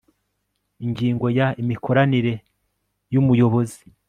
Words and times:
ingingo 0.85 1.25
ya 1.37 1.47
imikoranire 1.61 2.33
y 3.11 3.15
umuyobozi 3.21 3.83